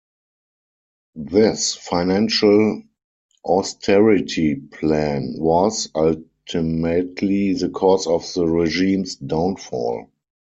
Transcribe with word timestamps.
This 1.13 1.75
financial 1.75 2.81
austerity 3.45 4.55
plan 4.55 5.35
was, 5.37 5.89
ultimately 5.93 7.53
the 7.53 7.69
cause 7.69 8.07
of 8.07 8.25
the 8.33 8.47
regime's 8.47 9.17
downfall. 9.17 10.09